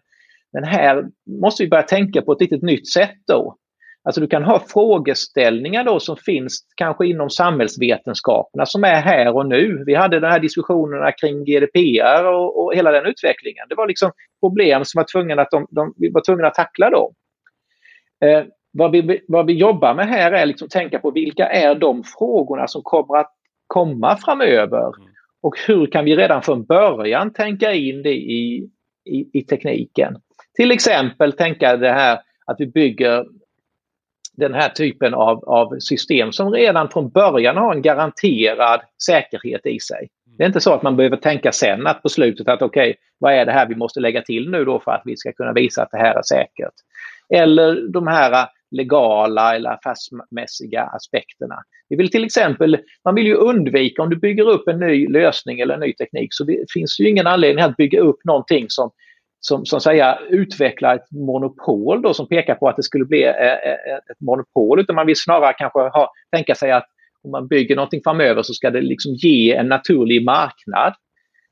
[0.53, 1.05] men här
[1.41, 3.57] måste vi börja tänka på ett litet nytt sätt då.
[4.05, 9.47] Alltså du kan ha frågeställningar då som finns kanske inom samhällsvetenskaperna som är här och
[9.47, 9.83] nu.
[9.85, 13.65] Vi hade de här diskussionerna kring GDPR och, och hela den utvecklingen.
[13.69, 16.89] Det var liksom problem som var tvungna att de, de vi var tvungna att tackla
[16.89, 17.13] då.
[18.25, 21.75] Eh, vad, vi, vad vi jobbar med här är liksom att tänka på vilka är
[21.75, 23.31] de frågorna som kommer att
[23.67, 25.09] komma framöver mm.
[25.41, 28.69] och hur kan vi redan från början tänka in det i,
[29.05, 30.15] i, i tekniken.
[30.55, 33.25] Till exempel tänka det här att vi bygger
[34.37, 39.79] den här typen av, av system som redan från början har en garanterad säkerhet i
[39.79, 40.07] sig.
[40.37, 42.95] Det är inte så att man behöver tänka sen att på slutet att okej, okay,
[43.19, 45.53] vad är det här vi måste lägga till nu då för att vi ska kunna
[45.53, 46.73] visa att det här är säkert.
[47.29, 51.55] Eller de här legala eller affärsmässiga aspekterna.
[51.89, 55.59] Vi vill till exempel, man vill ju undvika om du bygger upp en ny lösning
[55.59, 58.91] eller en ny teknik så det finns ju ingen anledning att bygga upp någonting som
[59.47, 64.19] som, som säga, utvecklar ett monopol då, som pekar på att det skulle bli ett
[64.19, 64.79] monopol.
[64.79, 66.85] Utan man vill snarare kanske ha, tänka sig att
[67.23, 70.93] om man bygger någonting framöver så ska det liksom ge en naturlig marknad.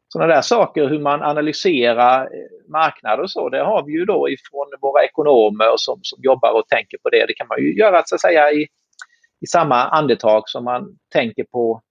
[0.07, 2.29] Sådana där saker, hur man analyserar
[2.67, 6.67] marknader och så, det har vi ju då ifrån våra ekonomer som, som jobbar och
[6.67, 7.25] tänker på det.
[7.27, 8.67] Det kan man ju göra så att säga i,
[9.41, 11.81] i samma andetag som man tänker på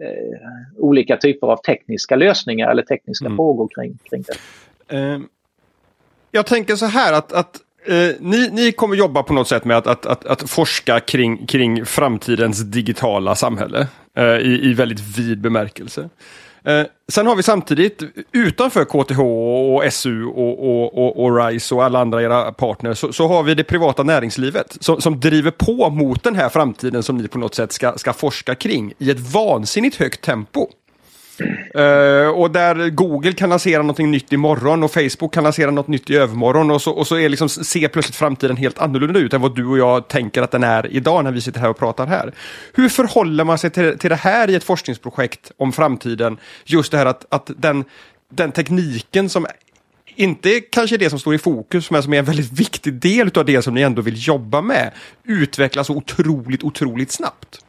[0.00, 3.36] eh, olika typer av tekniska lösningar eller tekniska mm.
[3.36, 4.36] frågor kring, kring det.
[4.96, 5.28] Um
[6.32, 9.76] jag tänker så här att, att eh, ni, ni kommer jobba på något sätt med
[9.76, 15.40] att, att, att, att forska kring, kring framtidens digitala samhälle eh, i, i väldigt vid
[15.40, 16.08] bemärkelse.
[16.64, 21.84] Eh, sen har vi samtidigt utanför KTH och SU och, och, och, och RISE och
[21.84, 25.90] alla andra era partners så, så, har vi det privata näringslivet som, som driver på
[25.90, 29.20] mot den här framtiden som ni på något sätt ska, ska forska kring i ett
[29.20, 30.68] vansinnigt högt tempo.
[31.40, 36.10] Uh, och där Google kan lansera någonting nytt imorgon och Facebook kan lansera något nytt
[36.10, 39.40] i övermorgon och så, och så är liksom, ser plötsligt framtiden helt annorlunda ut än
[39.40, 42.06] vad du och jag tänker att den är idag när vi sitter här och pratar
[42.06, 42.32] här.
[42.72, 46.38] Hur förhåller man sig till, till det här i ett forskningsprojekt om framtiden?
[46.64, 47.84] Just det här att, att den,
[48.30, 49.46] den tekniken som
[50.16, 53.44] inte kanske det som står i fokus, men som är en väldigt viktig del av
[53.44, 54.92] det som ni ändå vill jobba med,
[55.24, 57.61] utvecklas otroligt, otroligt snabbt.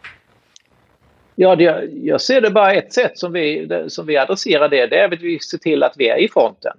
[1.35, 4.99] Ja, det, jag ser det bara ett sätt som vi, som vi adresserar det, det
[4.99, 6.73] är att vi ser till att vi är i fronten.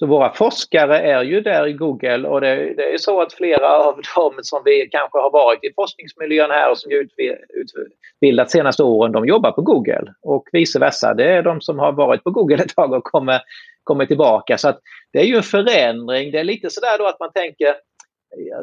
[0.00, 3.78] Så våra forskare är ju där i Google och det, det är så att flera
[3.78, 9.12] av dem som vi kanske har varit i forskningsmiljön här och som utbildat senaste åren,
[9.12, 10.14] de jobbar på Google.
[10.22, 13.40] Och vice versa, det är de som har varit på Google ett tag och kommer,
[13.84, 14.58] kommer tillbaka.
[14.58, 14.80] Så att
[15.12, 16.30] det är ju en förändring.
[16.32, 17.74] Det är lite sådär då att man tänker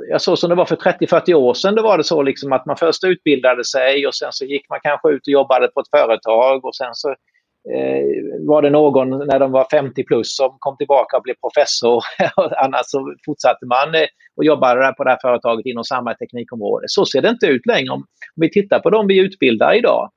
[0.10, 2.66] jag såg som det var för 30-40 år sedan, då var det så liksom att
[2.66, 5.90] man först utbildade sig och sen så gick man kanske ut och jobbade på ett
[5.90, 8.04] företag och sen så eh,
[8.48, 12.04] var det någon när de var 50 plus som kom tillbaka och blev professor.
[12.64, 16.86] Annars så fortsatte man eh, och jobbade på det här företaget inom samma teknikområde.
[16.90, 17.90] Så ser det inte ut längre.
[17.90, 18.00] Om,
[18.36, 20.10] om vi tittar på de vi utbildar idag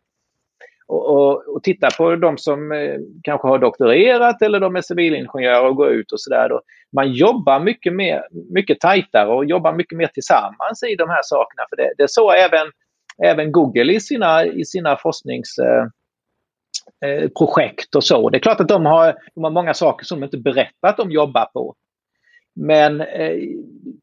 [0.90, 5.66] och, och, och titta på de som eh, kanske har doktorerat eller de är civilingenjörer
[5.68, 6.50] och går ut och sådär.
[6.92, 11.62] Man jobbar mycket, mer, mycket tajtare och jobbar mycket mer tillsammans i de här sakerna.
[11.70, 12.66] För det, det är så även,
[13.24, 15.94] även Google i sina, i sina forskningsprojekt
[17.04, 18.30] eh, eh och så.
[18.30, 20.96] Det är klart att de har, de har många saker som de inte berättar att
[20.96, 21.74] de jobbar på.
[22.60, 23.36] Men eh,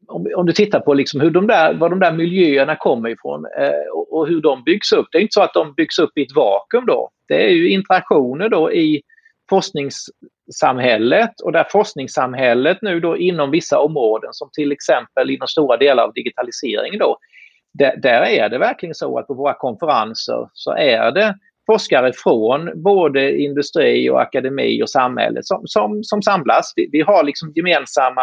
[0.08, 3.46] om, om, du tittar på liksom hur de där, var de där miljöerna kommer ifrån
[3.58, 5.06] eh, och, och, hur de byggs upp.
[5.12, 7.10] Det är inte så att de byggs upp i ett vakuum då.
[7.28, 9.02] Det är ju interaktioner då i
[9.50, 16.04] forskningssamhället och där forskningssamhället nu då inom vissa områden som till exempel inom stora delar
[16.04, 17.18] av digitaliseringen, då.
[17.74, 21.34] Där, där är det verkligen så att på våra konferenser så är det
[21.66, 26.72] forskare från både industri och akademi och samhälle som, som, som samlas.
[26.76, 28.22] Vi, vi har liksom gemensamma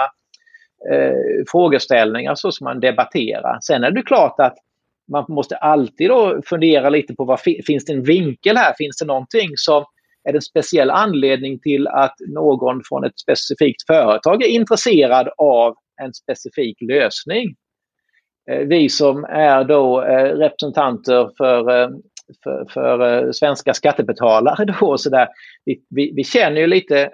[0.91, 3.57] eh, frågeställningar så som man debatterar.
[3.61, 4.55] Sen är det klart att
[5.11, 8.73] man måste alltid då fundera lite på vad finns det en vinkel här?
[8.77, 9.85] Finns det någonting som
[10.23, 15.75] är det en speciell anledning till att någon från ett specifikt företag är intresserad av
[16.01, 17.55] en specifik lösning?
[18.51, 21.89] Eh, vi som är då eh, representanter för eh,
[22.43, 25.27] för, för svenska skattebetalare då så där.
[25.65, 27.09] Vi, vi, vi känner ju lite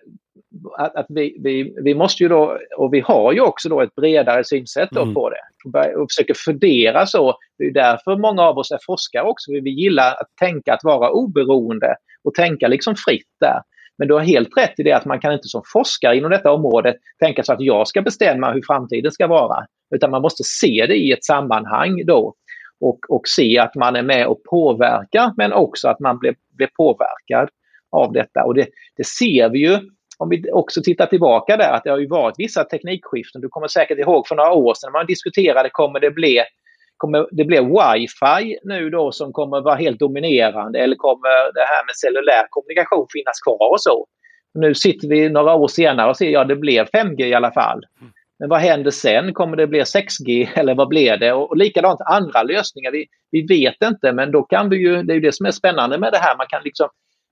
[0.78, 3.96] att, att, vi, vi, vi måste ju då, och vi har ju också då ett
[3.96, 5.14] bredare synsätt då mm.
[5.14, 5.96] på det.
[5.96, 7.38] Och försöker fundera så.
[7.58, 9.52] Det är därför många av oss är forskare också.
[9.52, 13.62] Vi gillar att tänka att vara oberoende och tänka liksom fritt där.
[13.98, 16.52] Men du har helt rätt i det att man kan inte som forskare inom detta
[16.52, 19.66] område tänka sig att jag ska bestämma hur framtiden ska vara.
[19.96, 22.34] Utan man måste se det i ett sammanhang då
[22.80, 26.70] och, och se att man är med och påverkar men också att man blir, blir
[26.78, 27.50] påverkad
[27.92, 28.44] av detta.
[28.44, 28.68] Och det,
[28.98, 29.80] det ser vi ju
[30.22, 33.42] om vi också tittar tillbaka där att det har ju varit vissa teknikskiften.
[33.42, 36.44] Du kommer säkert ihåg för några år sedan när man diskuterade kommer det bli
[36.98, 41.86] Kommer det bli wifi nu då som kommer vara helt dominerande eller kommer det här
[41.86, 44.06] med cellulär kommunikation finnas kvar och så?
[44.54, 47.82] Nu sitter vi några år senare och ser ja det blev 5G i alla fall.
[48.40, 49.34] Men vad händer sen?
[49.34, 51.34] Kommer det bli 6G eller vad blir det?
[51.34, 52.92] Och, och likadant andra lösningar.
[52.92, 55.52] Vi, vi vet inte men då kan vi ju, det är ju det som är
[55.52, 56.38] spännande med det här.
[56.38, 56.90] Man kan liksom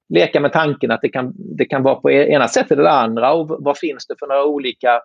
[0.09, 3.33] leka med tanken att det kan, det kan vara på e-, ena sättet eller andra
[3.33, 5.01] och vad finns det för några olika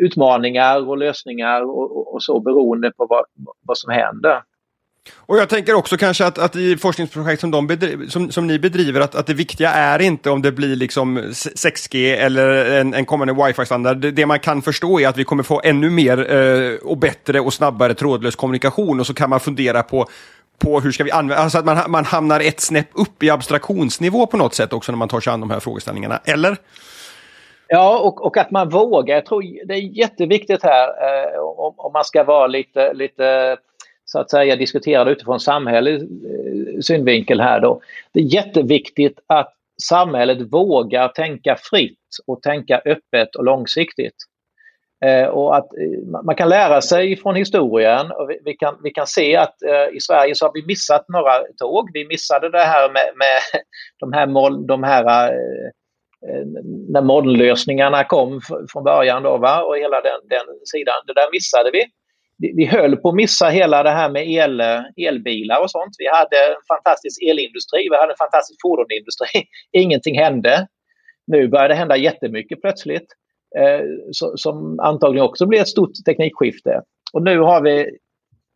[0.00, 3.24] utmaningar och lösningar och, och, och så beroende på vad,
[3.66, 4.42] vad som händer.
[5.16, 8.58] Och jag tänker också kanske att, att i forskningsprojekt som, de bedriver, som, som ni
[8.58, 13.04] bedriver, att, att det viktiga är inte om det blir liksom 6G eller en, en
[13.04, 13.96] kommande wifi-standard.
[13.96, 17.40] Det, det, man kan förstå är att vi kommer få ännu mer eh, och bättre
[17.40, 20.06] och snabbare trådlös kommunikation och så kan man fundera på
[20.58, 24.26] på hur ska vi använda, alltså att man, man hamnar ett snäpp upp i abstraktionsnivå
[24.26, 26.56] på något sätt också när man tar sig an de här frågeställningarna, eller?
[27.68, 29.14] Ja, och, och att man vågar.
[29.14, 33.56] Jag tror det är jätteviktigt här eh, om, om, man ska vara lite, lite
[34.04, 37.80] så att säga diskuterad utifrån samhällets eh, synvinkel här då.
[38.12, 44.16] Det är jätteviktigt att samhället vågar tänka fritt och tänka öppet och långsiktigt.
[45.04, 48.10] Eh, och att eh, man kan lära sig från historien.
[48.10, 51.08] Och vi, vi, kan, vi kan se att eh, i Sverige så har vi missat
[51.08, 51.90] några tåg.
[51.92, 53.62] Vi missade det här med, med
[54.00, 55.66] de här, mål, de här eh,
[56.28, 56.44] eh
[56.88, 58.40] när molnlösningarna kom
[58.72, 59.62] från början då, va?
[59.62, 60.94] och hela den, den sidan.
[61.06, 61.84] Det där missade vi.
[62.38, 62.52] vi.
[62.56, 64.62] Vi höll på att missa hela det här med el,
[64.96, 65.94] elbilar och sånt.
[65.98, 69.42] Vi hade en fantastisk elindustri, vi hade en fantastisk fordonsindustri.
[69.72, 70.66] Ingenting hände.
[71.26, 73.06] Nu börjar det hända jättemycket plötsligt.
[73.58, 73.84] Eh,
[74.36, 76.82] som antagligen också blir ett stort teknikskifte.
[77.12, 77.90] Och nu har vi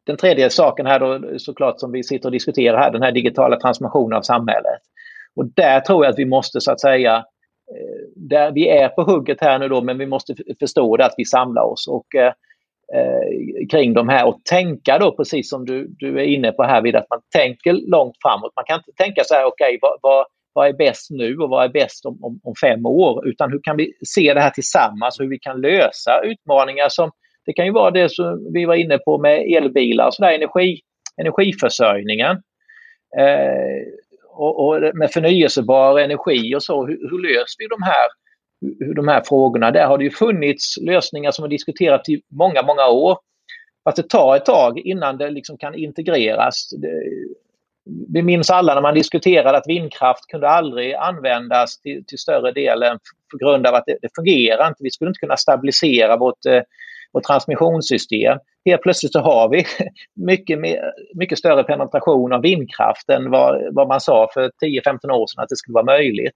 [0.06, 3.60] den tredje saken här då såklart som vi sitter och diskuterar här, den här digitala
[3.60, 4.80] transformationen av samhället.
[5.36, 7.16] Och där tror jag att vi måste så att säga,
[7.74, 11.14] eh, där vi är på hugget här nu då, men vi måste förstå det att
[11.16, 12.32] vi samlar oss och eh,
[12.94, 16.82] eh, kring de här och tänka då precis som du, du är inne på här
[16.82, 18.52] vid att man tänker långt framåt.
[18.56, 20.26] Man kan inte tänka så här, okej, okay, vad,
[20.58, 23.28] vad, är bäst nu och vad är bäst om, om, om, fem år?
[23.28, 27.10] Utan hur kan vi se det här tillsammans, hur vi kan lösa utmaningar som
[27.46, 30.80] det kan ju vara det som vi var inne på med elbilar och sådär, energi,
[31.16, 32.30] energiförsörjningen.
[33.18, 33.82] Eh,
[34.28, 38.08] och, och, med förnyelsebar energi och så, hur, hur löser vi de här,
[38.86, 39.70] hur, de här frågorna?
[39.70, 43.18] Där har det ju funnits lösningar som har diskuterats i många, många år.
[43.84, 46.70] Fast det tar ett tag innan det liksom kan integreras.
[46.70, 47.02] Det,
[48.08, 52.98] vi minns alla när man diskuterade att vindkraft kunde aldrig användas till, till större delen
[53.30, 54.82] på grund av att det, det fungerar inte.
[54.82, 56.62] Vi skulle inte kunna stabilisera vårt, eh,
[57.12, 58.38] vårt transmissionssystem.
[58.64, 59.64] Helt plötsligt så har vi
[60.26, 60.80] mycket, mer,
[61.14, 65.48] mycket större penetration av vindkraft än vad, vad man sa för 10-15 år sedan att
[65.48, 66.34] det skulle vara möjligt.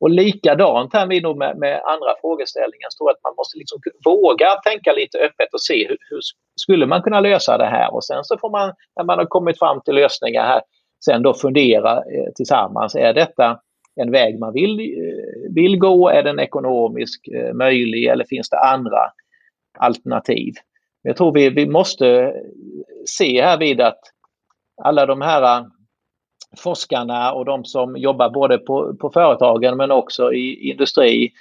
[0.00, 2.88] Och likadant här med, med, med andra frågeställningar.
[2.90, 6.20] Så att man måste liksom våga tänka lite öppet och se hur, hur,
[6.56, 7.94] skulle man kunna lösa det här.
[7.94, 10.62] Och sen så får man, när man har kommit fram till lösningar här,
[11.04, 12.94] sen då fundera eh, tillsammans.
[12.94, 13.60] Är detta
[14.00, 16.08] en väg man vill, eh, vill gå?
[16.08, 19.00] Är den ekonomiskt eh, möjlig eller finns det andra
[19.78, 20.54] alternativ?
[21.02, 22.32] Jag tror vi, vi måste eh,
[23.06, 24.00] se här vid att
[24.82, 25.66] alla de här eh,
[26.58, 31.32] forskarna och de som jobbar både på, på företagen men också i industri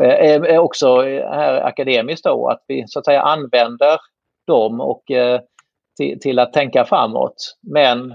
[0.00, 3.98] är, är också här akademiskt då att vi så att säga använder
[4.46, 5.40] dem och eh,
[5.96, 7.56] till, till, att tänka framåt.
[7.62, 8.14] Men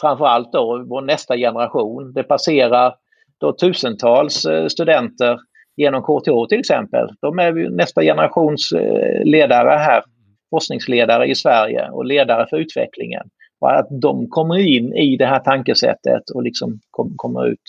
[0.00, 2.12] framförallt då vår nästa generation.
[2.12, 2.94] Det passerar
[3.40, 5.38] då tusentals eh, studenter
[5.76, 7.08] genom KTH till exempel.
[7.20, 10.02] De är nästa generations eh, ledare här,
[10.50, 13.22] forskningsledare i Sverige och ledare för utvecklingen.
[13.60, 17.62] Och att de kommer in i det här tankesättet och liksom kom, kommer ut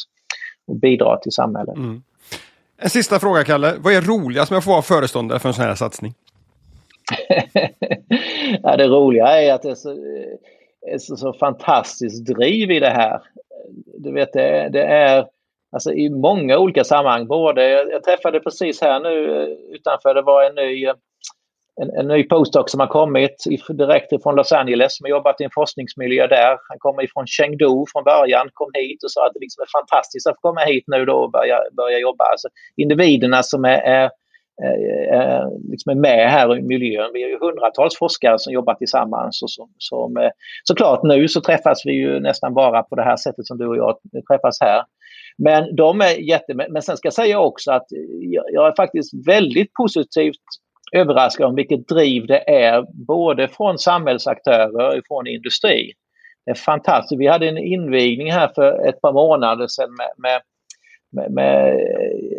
[0.68, 1.78] och bidrar till samhället.
[1.78, 2.04] Mm.
[2.78, 5.66] En sista fråga Kalle, vad är roligast med att få vara föreståndare för en sån
[5.66, 6.14] här satsning?
[8.64, 10.38] ja, det roliga är att det är så, är
[11.00, 13.22] så, så fantastiskt driv i det här.
[13.98, 15.26] Du vet, det, det är
[15.72, 17.28] alltså, i många olika sammanhang.
[17.28, 20.94] Både, jag träffade precis här nu eh, utanför, det var en ny eh,
[21.82, 25.44] en, en ny postdoc som har kommit direkt från Los Angeles som har jobbat i
[25.44, 26.58] en forskningsmiljö där.
[26.70, 30.28] Han kommer ifrån Chengdu från början, kom hit och sa att det liksom är fantastiskt
[30.28, 32.24] att få komma hit nu då och börja, börja jobba.
[32.24, 34.10] Alltså, individerna som är, är,
[34.62, 37.12] Eh, eh, liksom är med här i miljön.
[37.14, 39.42] Vi är ju hundratals forskare som jobbar tillsammans.
[39.42, 40.30] Och som, som, eh,
[40.64, 43.78] såklart nu så träffas vi ju nästan bara på det här sättet som du och
[43.78, 43.98] jag
[44.32, 44.84] träffas här.
[45.38, 46.54] Men de är jätte...
[46.54, 47.86] Men sen ska jag säga också att
[48.54, 50.44] jag är faktiskt väldigt positivt
[50.96, 55.94] överraskad om vilket driv det är både från samhällsaktörer och från industri.
[56.46, 57.22] Det är fantastiskt.
[57.22, 60.42] Vi hade en invigning här för ett par månader sedan med, med,
[61.14, 61.80] med, med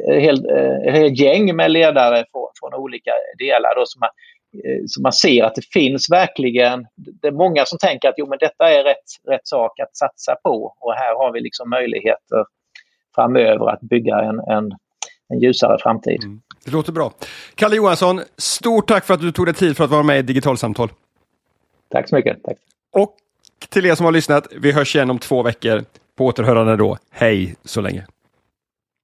[0.08, 0.44] ett, helt,
[0.86, 3.74] ett helt gäng med ledare från, från olika delar.
[3.76, 4.10] Då, som man,
[4.86, 8.38] så man ser att det finns verkligen, det är många som tänker att jo, men
[8.40, 12.44] detta är rätt, rätt sak att satsa på och här har vi liksom möjligheter
[13.14, 14.72] framöver att bygga en, en,
[15.28, 16.24] en ljusare framtid.
[16.24, 16.40] Mm.
[16.64, 17.12] Det låter bra.
[17.54, 20.22] Kalle Johansson, stort tack för att du tog dig tid för att vara med i
[20.22, 20.88] Digitalsamtal.
[21.90, 22.42] Tack så mycket.
[22.42, 22.56] Tack.
[22.92, 23.16] Och
[23.68, 25.84] till er som har lyssnat, vi hörs igen om två veckor.
[26.16, 26.96] På återhörande då.
[27.10, 28.06] Hej så länge.